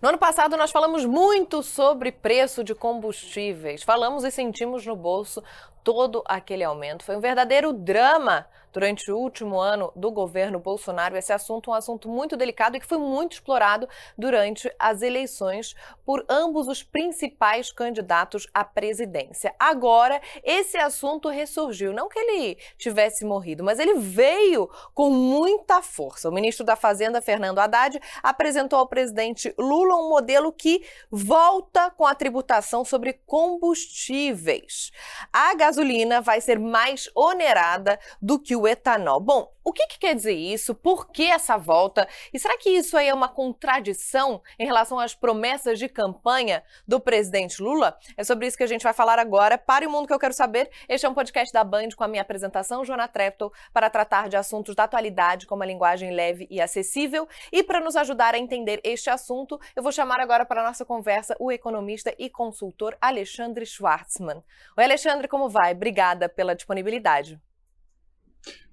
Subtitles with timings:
[0.00, 3.82] No ano passado, nós falamos muito sobre preço de combustíveis.
[3.82, 5.42] Falamos e sentimos no bolso
[5.82, 7.04] todo aquele aumento.
[7.04, 8.46] Foi um verdadeiro drama
[8.78, 11.16] durante o último ano do governo Bolsonaro.
[11.16, 15.74] Esse assunto é um assunto muito delicado e que foi muito explorado durante as eleições
[16.06, 19.52] por ambos os principais candidatos à presidência.
[19.58, 21.92] Agora, esse assunto ressurgiu.
[21.92, 26.28] Não que ele tivesse morrido, mas ele veio com muita força.
[26.28, 32.06] O ministro da Fazenda, Fernando Haddad, apresentou ao presidente Lula um modelo que volta com
[32.06, 34.92] a tributação sobre combustíveis.
[35.32, 39.20] A gasolina vai ser mais onerada do que o etanol.
[39.20, 40.74] Bom, o que, que, quer dizer isso?
[40.74, 42.08] Por que essa volta?
[42.32, 46.98] E será que isso aí é uma contradição em relação às promessas de campanha do
[46.98, 47.98] presidente Lula?
[48.16, 49.58] É sobre isso que a gente vai falar agora.
[49.58, 52.08] Para o mundo que eu quero saber, este é um podcast da Band com a
[52.08, 56.62] minha apresentação, Joana Treptow, para tratar de assuntos da atualidade com uma linguagem leve e
[56.62, 57.28] acessível.
[57.52, 60.84] E para nos ajudar a entender este assunto, eu vou chamar agora para a nossa
[60.84, 64.42] conversa o economista e consultor Alexandre Schwartzman.
[64.78, 65.72] Oi, Alexandre, como vai?
[65.72, 67.38] Obrigada pela disponibilidade.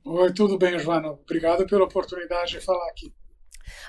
[0.04, 1.10] Oi, tudo bem, Joana?
[1.10, 3.14] Obrigado pela oportunidade de falar aqui.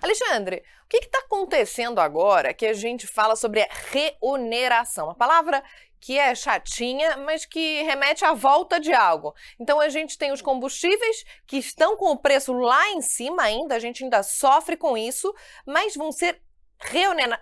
[0.02, 5.10] Alexandre, o que está acontecendo agora que a gente fala sobre a reoneração?
[5.10, 5.62] A palavra
[6.00, 9.34] que é chatinha, mas que remete à volta de algo.
[9.58, 13.74] Então a gente tem os combustíveis que estão com o preço lá em cima ainda,
[13.74, 15.34] a gente ainda sofre com isso,
[15.66, 16.40] mas vão ser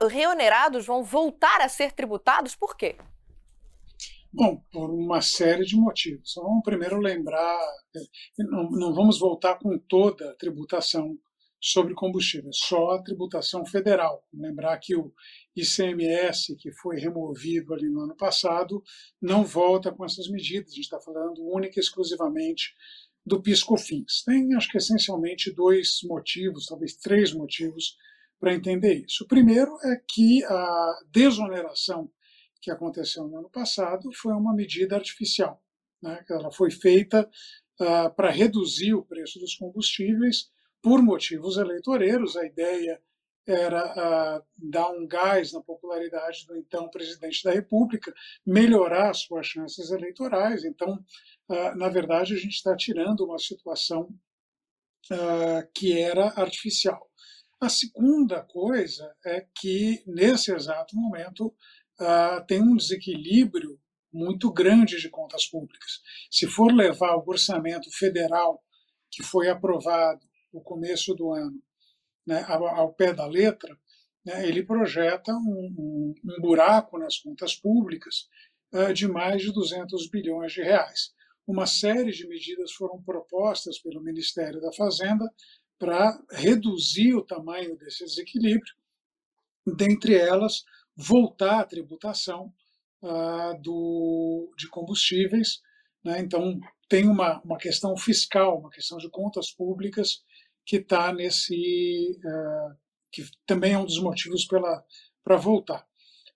[0.09, 2.97] reonerados, vão voltar a ser tributados, por quê?
[4.37, 6.33] Bom, por uma série de motivos.
[6.35, 7.57] Vamos primeiro lembrar,
[8.37, 11.17] não, não vamos voltar com toda a tributação
[11.61, 14.27] sobre combustíveis, só a tributação federal.
[14.35, 15.15] Lembrar que o
[15.55, 18.83] ICMS, que foi removido ali no ano passado,
[19.23, 20.73] não volta com essas medidas.
[20.73, 22.75] A gente está falando única e exclusivamente
[23.25, 24.25] do PIS/COFINS.
[24.27, 27.97] Tem, acho que essencialmente dois motivos, talvez três motivos
[28.41, 29.23] para entender isso.
[29.23, 32.11] O primeiro é que a desoneração
[32.65, 35.63] que aconteceu no ano passado foi uma medida artificial.
[36.03, 36.25] Né?
[36.31, 37.29] Ela foi feita
[37.79, 40.51] uh, para reduzir o preço dos combustíveis
[40.83, 42.37] por motivos eleitoreiros.
[42.37, 42.99] A ideia
[43.47, 48.15] era uh, dar um gás na popularidade do então presidente da República,
[48.47, 50.65] melhorar suas chances eleitorais.
[50.65, 50.95] Então,
[51.51, 54.09] uh, na verdade, a gente está tirando uma situação
[55.75, 57.11] que era artificial.
[57.61, 61.55] A segunda coisa é que, nesse exato momento,
[62.01, 63.79] uh, tem um desequilíbrio
[64.13, 66.01] muito grande de contas públicas.
[66.31, 68.63] Se for levar o orçamento federal
[69.11, 70.21] que foi aprovado
[70.53, 71.61] no começo do ano
[72.27, 73.77] né, ao, ao, pé da letra,
[74.25, 78.29] né, ele projeta um, um, um, buraco nas contas públicas
[78.73, 81.13] uh, de mais de 200 bilhões de reais.
[81.47, 85.29] Uma série de medidas foram propostas pelo Ministério da Fazenda
[85.79, 88.73] para reduzir o tamanho desse desequilíbrio,
[89.77, 90.63] dentre elas
[90.97, 92.53] voltar à tributação
[93.03, 95.61] uh, do, de combustíveis.
[96.05, 96.21] Né?
[96.21, 100.23] Então, tem uma, uma questão fiscal, uma questão de contas públicas
[100.65, 102.19] que está nesse.
[102.25, 105.87] Uh, que também é um dos motivos para voltar.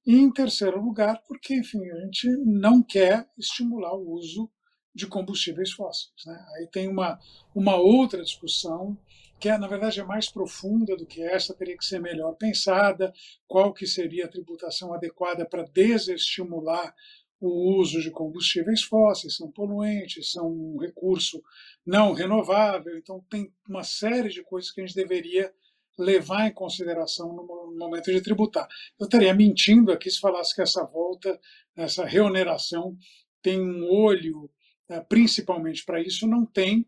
[0.06, 4.48] E, em terceiro lugar, porque, enfim, a gente não quer estimular o uso
[4.94, 6.12] de combustíveis fósseis.
[6.24, 6.46] Né?
[6.54, 7.18] Aí tem uma,
[7.54, 8.96] uma outra discussão
[9.38, 13.12] que é, na verdade é mais profunda do que essa, teria que ser melhor pensada,
[13.46, 16.94] qual que seria a tributação adequada para desestimular
[17.40, 21.40] o uso de combustíveis fósseis, são poluentes, são um recurso
[21.86, 25.52] não renovável, então tem uma série de coisas que a gente deveria
[25.96, 28.68] levar em consideração no momento de tributar.
[28.98, 31.40] Eu estaria mentindo aqui se falasse que essa volta,
[31.76, 32.96] essa reoneração,
[33.42, 34.50] tem um olho
[34.88, 36.86] é, principalmente para isso, não tem,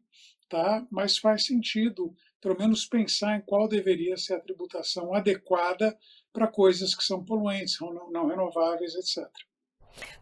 [0.49, 0.87] tá?
[0.91, 5.97] mas faz sentido, pelo menos, pensar em qual deveria ser a tributação adequada
[6.33, 7.77] para coisas que são poluentes,
[8.11, 9.29] não, renováveis, etc.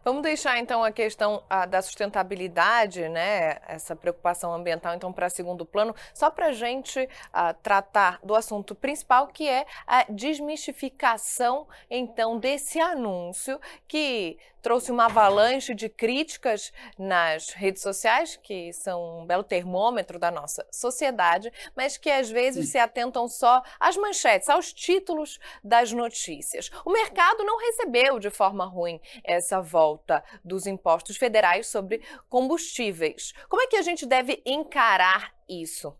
[0.03, 5.65] Vamos deixar então a questão a, da sustentabilidade, né, essa preocupação ambiental, então para segundo
[5.65, 12.37] plano, só para a gente a, tratar do assunto principal, que é a desmistificação então
[12.39, 19.43] desse anúncio que trouxe uma avalanche de críticas nas redes sociais, que são um belo
[19.43, 22.71] termômetro da nossa sociedade, mas que às vezes Sim.
[22.73, 26.69] se atentam só às manchetes, aos títulos das notícias.
[26.85, 33.33] O mercado não recebeu de forma ruim essa volta dos impostos federais sobre combustíveis.
[33.47, 35.95] Como é que a gente deve encarar isso?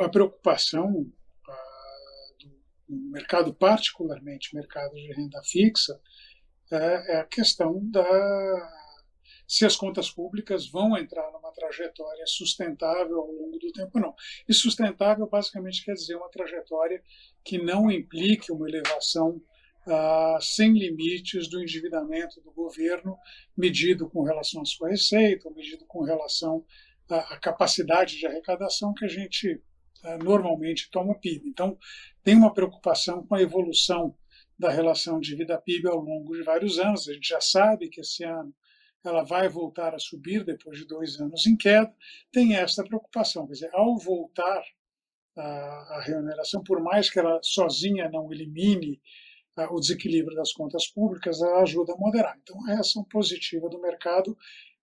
[0.00, 1.06] A preocupação
[1.48, 2.32] ah,
[2.86, 6.00] do mercado, particularmente mercado de renda fixa,
[6.70, 8.04] é, é a questão da
[9.48, 14.14] se as contas públicas vão entrar numa trajetória sustentável ao longo do tempo ou não.
[14.46, 17.02] E sustentável basicamente quer dizer uma trajetória
[17.42, 19.40] que não implique uma elevação
[19.88, 23.16] ah, sem limites do endividamento do governo,
[23.56, 26.64] medido com relação à sua receita, medido com relação
[27.08, 29.60] à, capacidade de arrecadação que a gente
[30.04, 31.48] ah, normalmente toma PIB.
[31.48, 31.78] Então,
[32.22, 34.14] tem uma preocupação com a evolução
[34.58, 37.08] da relação de vida PIB ao longo de vários anos.
[37.08, 38.54] A gente já sabe que esse ano
[39.02, 41.94] ela vai voltar a subir depois de dois anos em queda.
[42.30, 44.62] Tem essa preocupação, quer dizer, ao voltar
[45.36, 45.42] a,
[45.96, 49.00] a remuneração, por mais que ela sozinha não elimine
[49.70, 52.38] o desequilíbrio das contas públicas, ela ajuda a moderar.
[52.42, 54.36] Então, a reação positiva do mercado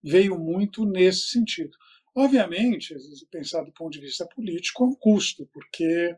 [0.04, 1.78] veio muito nesse sentido.
[2.16, 2.96] Obviamente,
[3.30, 6.18] pensar do ponto de vista político, é um custo, porque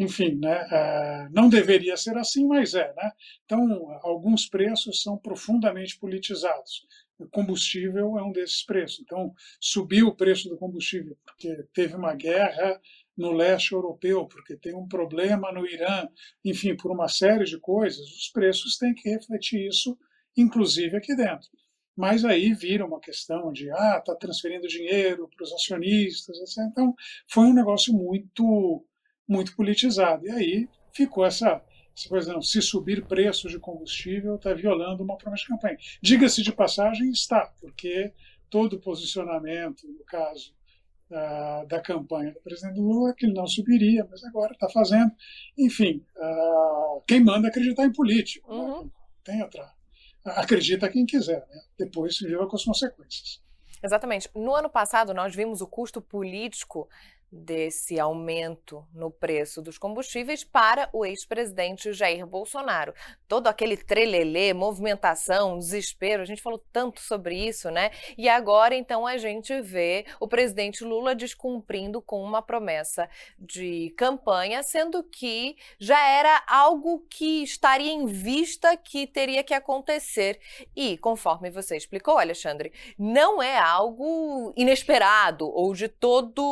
[0.00, 2.90] enfim, né, é, não deveria ser assim, mas é.
[2.94, 3.12] Né?
[3.44, 6.86] Então, alguns preços são profundamente politizados.
[7.18, 9.00] O combustível é um desses preços.
[9.00, 12.80] Então, subiu o preço do combustível porque teve uma guerra
[13.16, 16.08] no leste europeu, porque tem um problema no Irã,
[16.44, 19.98] enfim, por uma série de coisas, os preços têm que refletir isso,
[20.36, 21.48] inclusive aqui dentro.
[21.96, 26.64] Mas aí vira uma questão de, ah, está transferindo dinheiro para os acionistas, etc.
[26.70, 26.94] Então,
[27.28, 28.84] foi um negócio muito
[29.30, 30.26] muito politizado.
[30.26, 31.62] E aí ficou essa,
[32.08, 35.78] por exemplo, se subir preços de combustível está violando uma promessa de campanha.
[36.02, 38.12] Diga-se de passagem, está, porque
[38.50, 40.52] todo posicionamento, no caso
[41.10, 45.12] uh, da campanha do presidente Lula, é que ele não subiria, mas agora está fazendo.
[45.58, 48.52] Enfim, uh, quem manda acreditar em político.
[48.52, 48.60] Né?
[48.60, 48.84] Uhum.
[48.84, 48.90] Né?
[49.24, 49.70] Tem outra.
[50.24, 51.62] Acredita quem quiser, né?
[51.78, 53.42] depois se viva com as consequências.
[53.82, 54.28] Exatamente.
[54.34, 56.88] No ano passado, nós vimos o custo político
[57.32, 62.92] desse aumento no preço dos combustíveis para o ex-presidente Jair Bolsonaro.
[63.28, 67.90] Todo aquele trelelê, movimentação, desespero, a gente falou tanto sobre isso, né?
[68.18, 74.62] E agora então a gente vê o presidente Lula descumprindo com uma promessa de campanha,
[74.62, 80.40] sendo que já era algo que estaria em vista que teria que acontecer.
[80.74, 86.42] E, conforme você explicou, Alexandre, não é algo inesperado ou de todo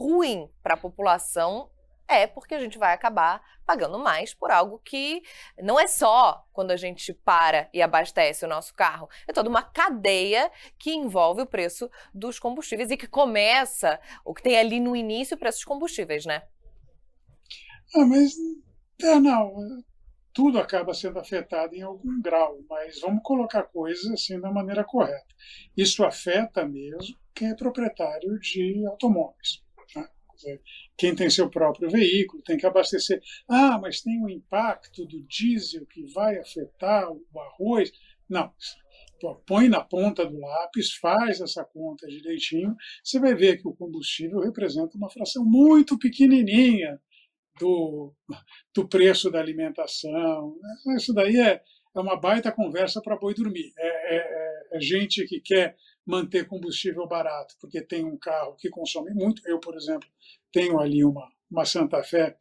[0.00, 1.70] ruim ruim para a população
[2.06, 5.22] é porque a gente vai acabar pagando mais por algo que
[5.58, 9.62] não é só quando a gente para e abastece o nosso carro, é toda uma
[9.62, 14.96] cadeia que envolve o preço dos combustíveis e que começa, o que tem ali no
[14.96, 16.42] início, o preço dos combustíveis, né?
[17.94, 18.34] Ah, mas
[19.02, 19.54] é, não,
[20.32, 25.26] tudo acaba sendo afetado em algum grau, mas vamos colocar coisas assim da maneira correta.
[25.76, 29.62] Isso afeta mesmo quem é proprietário de automóveis
[30.96, 33.20] quem tem seu próprio veículo tem que abastecer.
[33.48, 37.90] Ah, mas tem o impacto do diesel que vai afetar o arroz.
[38.28, 38.52] Não.
[39.46, 44.38] Põe na ponta do lápis, faz essa conta direitinho, você vai ver que o combustível
[44.38, 47.00] representa uma fração muito pequenininha
[47.58, 48.14] do,
[48.72, 50.56] do preço da alimentação.
[50.96, 51.60] Isso daí é,
[51.96, 53.72] é uma baita conversa para boi dormir.
[53.76, 55.76] É, é, é, é gente que quer
[56.08, 59.42] manter combustível barato, porque tem um carro que consome muito.
[59.44, 60.08] Eu, por exemplo,
[60.50, 62.36] tenho ali uma, uma Santa Fé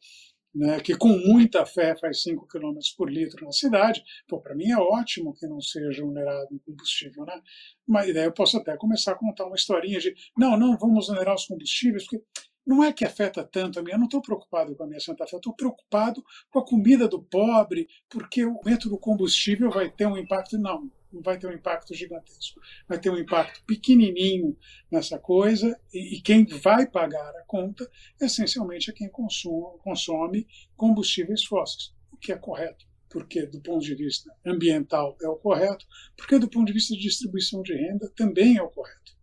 [0.55, 4.03] né, que com muita fé faz 5 km por litro na cidade,
[4.41, 7.25] para mim é ótimo que não seja onerado em combustível.
[7.25, 7.41] Né?
[7.86, 11.36] Mas daí eu posso até começar a contar uma historinha de não, não vamos onerar
[11.36, 12.24] os combustíveis, porque
[12.65, 15.27] não é que afeta tanto a mim, eu não estou preocupado com a minha Santa
[15.27, 19.91] Fé, eu estou preocupado com a comida do pobre, porque o aumento do combustível vai
[19.91, 20.57] ter um impacto.
[20.57, 22.62] Não, não vai ter um impacto gigantesco.
[22.88, 24.57] Vai ter um impacto pequenininho
[24.89, 27.89] nessa coisa e, e quem vai pagar a conta
[28.21, 33.95] essencialmente é quem consome, consome combustíveis fósseis, o que é correto, porque do ponto de
[33.95, 38.57] vista ambiental é o correto, porque do ponto de vista de distribuição de renda também
[38.57, 39.17] é o correto.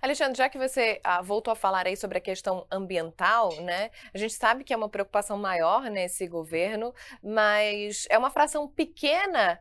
[0.00, 3.90] Alexandre, já que você ah, voltou a falar aí sobre a questão ambiental, né?
[4.12, 9.58] A gente sabe que é uma preocupação maior nesse governo, mas é uma fração pequena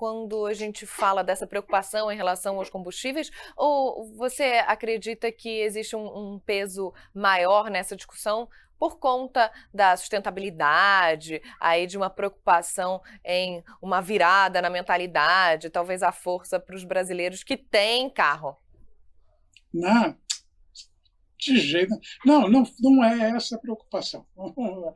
[0.00, 3.30] quando a gente fala dessa preocupação em relação aos combustíveis?
[3.54, 11.42] Ou você acredita que existe um, um peso maior nessa discussão por conta da sustentabilidade,
[11.60, 17.44] aí de uma preocupação em uma virada na mentalidade, talvez a força para os brasileiros
[17.44, 18.56] que têm carro?
[19.70, 20.16] Não,
[21.38, 24.26] de jeito não, não, não é essa a preocupação.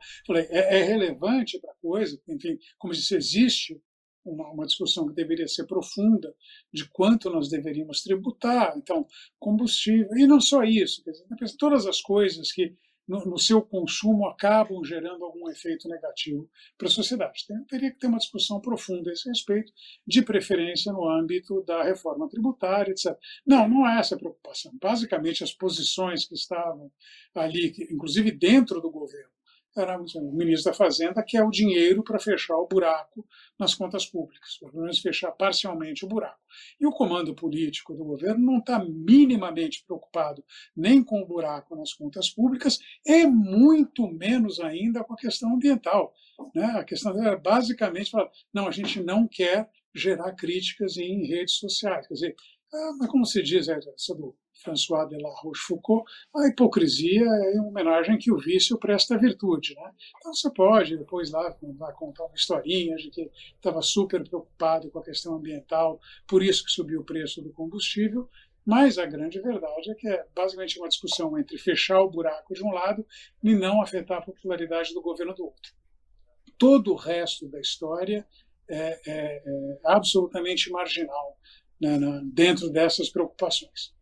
[0.49, 3.79] É, é relevante para a coisa, enfim, como disse, existe
[4.25, 6.35] uma, uma, discussão que deveria ser profunda
[6.73, 9.05] de quanto nós deveríamos tributar, então
[9.39, 11.25] combustível e não só isso, dizer,
[11.57, 12.75] todas as coisas que
[13.07, 17.45] no, no, seu consumo acabam gerando algum efeito negativo para a sociedade.
[17.47, 19.71] Tem, teria que ter uma discussão profunda a esse respeito,
[20.05, 23.15] de preferência no âmbito da reforma tributária, etc.
[23.45, 24.71] Não, não é essa a preocupação.
[24.81, 26.91] Basicamente, as posições que estavam
[27.33, 29.34] ali, que, inclusive dentro do governo,
[29.75, 33.27] era o ministro da Fazenda, que é o dinheiro para fechar o buraco
[33.59, 36.39] nas contas públicas, pelo menos fechar parcialmente o buraco.
[36.79, 40.43] E o comando político do governo não está minimamente preocupado
[40.75, 46.13] nem com o buraco nas contas públicas, e muito menos ainda com a questão ambiental.
[46.53, 46.65] Né?
[46.65, 52.07] A questão é basicamente falar, não, a gente não quer gerar críticas em redes sociais.
[52.07, 52.35] Quer dizer,
[52.73, 58.17] ah, como se diz essa do François de la Rochefoucauld, a hipocrisia é uma homenagem
[58.17, 59.75] que o vício presta à virtude.
[59.75, 59.91] Né?
[60.17, 64.99] Então você pode depois lá, lá contar uma historinha de que estava super preocupado com
[64.99, 68.29] a questão ambiental, por isso que subiu o preço do combustível,
[68.65, 72.63] mas a grande verdade é que é basicamente uma discussão entre fechar o buraco de
[72.63, 73.05] um lado
[73.43, 75.73] e não afetar a popularidade do governo do outro.
[76.57, 78.25] Todo o resto da história
[78.67, 81.37] é, é, é absolutamente marginal
[81.79, 81.99] né,
[82.33, 83.94] dentro dessas preocupações.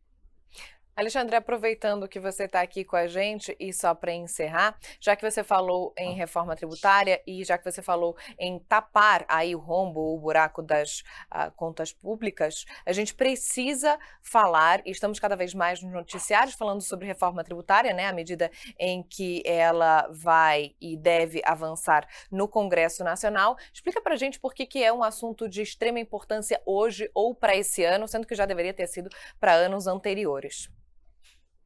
[0.95, 5.27] Alexandre, aproveitando que você está aqui com a gente e só para encerrar, já que
[5.27, 6.15] você falou em ah.
[6.15, 10.99] reforma tributária e já que você falou em tapar aí o rombo, o buraco das
[11.31, 16.81] uh, contas públicas, a gente precisa falar, e estamos cada vez mais nos noticiários falando
[16.81, 23.03] sobre reforma tributária, né, à medida em que ela vai e deve avançar no Congresso
[23.03, 23.57] Nacional.
[23.73, 27.33] Explica para a gente por que, que é um assunto de extrema importância hoje ou
[27.33, 29.09] para esse ano, sendo que já deveria ter sido
[29.39, 30.69] para anos anteriores.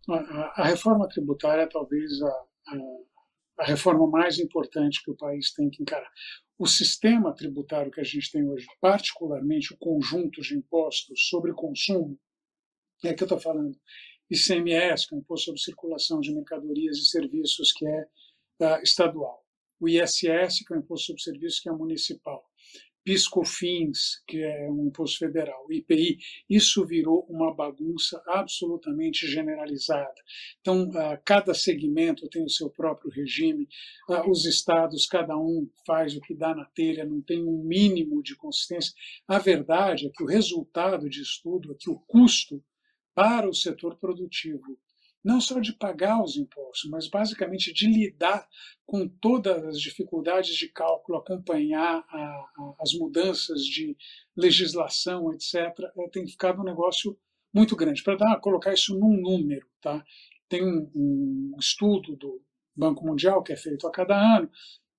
[0.09, 2.77] A, reforma tributária é talvez a, a,
[3.59, 6.09] a reforma mais importante que o país tem que encarar.
[6.57, 12.17] O sistema tributário que a gente tem hoje, particularmente o conjunto de impostos sobre consumo,
[13.03, 13.77] é que eu estou falando
[14.29, 18.07] ICMS, que é o Imposto sobre Circulação de Mercadorias e Serviços, que é
[18.61, 19.45] uh, estadual.
[19.79, 22.46] O ISS, que é o Imposto sobre Serviços, que é municipal.
[23.07, 26.17] PiscoFins, que é um imposto federal, IPI,
[26.49, 30.13] isso virou uma bagunça absolutamente generalizada.
[30.59, 30.91] Então,
[31.23, 33.65] cada segmento tem o seu próprio regime,
[34.27, 38.35] os estados, cada um faz o que dá na telha, não tem um mínimo de
[38.35, 38.93] consistência.
[39.25, 42.61] A verdade é que o resultado de estudo é que o custo
[43.15, 44.77] para o setor produtivo
[45.27, 48.47] não só de pagar os impostos, mas basicamente de lidar
[48.85, 53.97] com todas as dificuldades de cálculo, acompanhar a, a, as mudanças de
[54.33, 55.53] legislação, etc.,
[55.97, 57.19] é, tem ficado um negócio
[57.53, 58.01] muito grande.
[58.03, 60.01] Para colocar isso num número, tá?
[60.47, 62.41] tem um, um, estudo do
[62.73, 64.49] Banco Mundial que é feito a cada ano,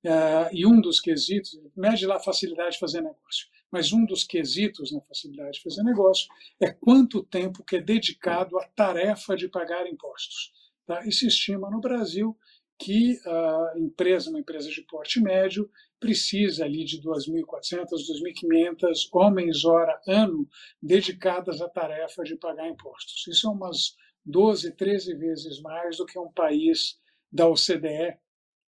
[0.05, 4.25] é, e um dos quesitos, mede lá a facilidade de fazer negócio mas um dos
[4.25, 6.29] quesitos na facilidade de fazer negócio
[6.61, 10.53] é quanto tempo que é dedicado à tarefa de pagar impostos.
[10.87, 11.07] Tá?
[11.07, 12.37] E se estima no Brasil
[12.79, 20.01] que a empresa, uma empresa de porte médio, precisa ali de 2.400, 2.500 homens hora
[20.07, 20.49] ano
[20.81, 23.27] dedicadas à tarefa de pagar impostos.
[23.27, 26.99] Isso é umas 12, 13 vezes mais do que um país
[27.33, 28.17] da OCDE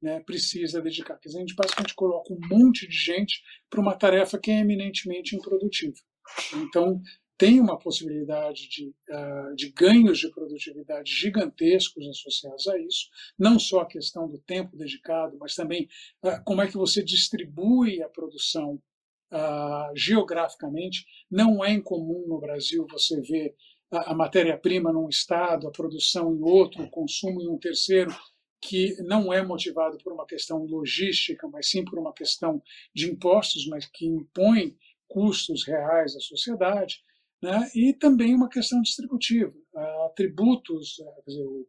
[0.00, 1.18] né, precisa dedicar.
[1.18, 4.60] Quer dizer, a gente basicamente coloca um monte de gente para uma tarefa que é
[4.60, 5.96] eminentemente improdutiva.
[6.54, 7.00] Então,
[7.38, 13.80] tem uma possibilidade de, uh, de ganhos de produtividade gigantescos associados a isso, não só
[13.80, 15.88] a questão do tempo dedicado, mas também
[16.24, 18.80] uh, como é que você distribui a produção
[19.32, 21.04] uh, geograficamente.
[21.30, 23.54] Não é incomum no Brasil você ver
[23.90, 28.14] a, a matéria-prima num estado, a produção em outro, o consumo em um terceiro,
[28.66, 32.60] que não é motivado por uma questão logística, mas sim por uma questão
[32.92, 37.04] de impostos, mas que impõe custos reais à sociedade,
[37.40, 37.70] né?
[37.74, 39.54] e também uma questão distributiva.
[39.72, 41.66] Uh, tributos, o,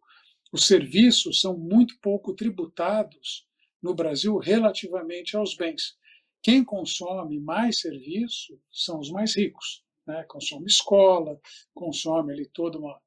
[0.52, 3.48] os serviços são muito pouco tributados
[3.82, 5.96] no Brasil relativamente aos bens.
[6.42, 10.24] Quem consome mais serviço são os mais ricos, né?
[10.24, 11.40] consome escola,
[11.76, 13.00] consome ali toda uma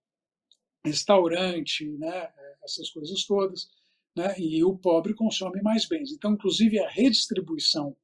[0.85, 2.33] restaurante, né?
[2.63, 3.69] essas coisas todas,
[4.17, 4.35] né?
[4.39, 6.13] e o pobre consome mais bens.
[6.13, 7.97] Então, inclusive, a redistribuição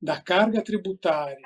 [0.00, 1.38] da carga tributária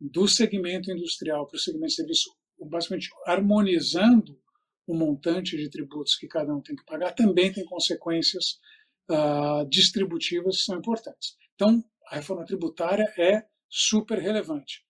[0.00, 2.30] do segmento industrial para o segmento de serviço,
[2.60, 4.38] basicamente harmonizando
[4.86, 8.60] o montante de tributos que cada um tem que pagar, também tem consequências
[9.10, 11.36] uh, distributivas que são importantes.
[11.54, 14.86] Então, a reforma tributária é super relevante.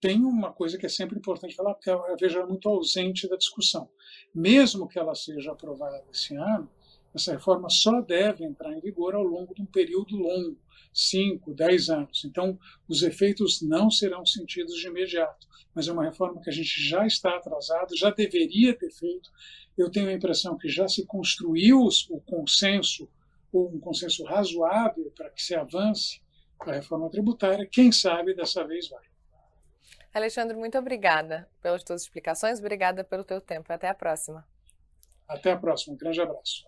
[0.00, 3.36] Tem uma coisa que é sempre importante falar, porque eu vejo ela muito ausente da
[3.36, 3.90] discussão.
[4.34, 6.70] Mesmo que ela seja aprovada esse ano,
[7.18, 10.56] essa reforma só deve entrar em vigor ao longo de um período longo,
[10.92, 12.24] 5, 10 anos.
[12.24, 12.58] Então,
[12.88, 17.06] os efeitos não serão sentidos de imediato, mas é uma reforma que a gente já
[17.06, 19.30] está atrasado, já deveria ter feito.
[19.76, 23.08] Eu tenho a impressão que já se construiu o consenso,
[23.52, 26.20] ou um consenso razoável para que se avance
[26.60, 27.66] a reforma tributária.
[27.66, 29.04] Quem sabe dessa vez vai.
[30.12, 33.72] Alexandre, muito obrigada pelas tuas explicações, obrigada pelo teu tempo.
[33.72, 34.46] Até a próxima.
[35.28, 35.94] Até a próxima.
[35.94, 36.67] Um grande abraço.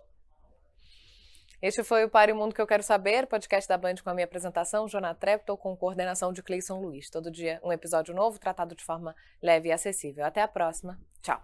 [1.62, 4.14] Este foi o Pare o Mundo que eu quero saber, podcast da Band com a
[4.14, 7.10] minha apresentação, Jonah Treptow, com coordenação de Cleison Luiz.
[7.10, 10.24] Todo dia um episódio novo, tratado de forma leve e acessível.
[10.24, 10.98] Até a próxima.
[11.20, 11.40] Tchau.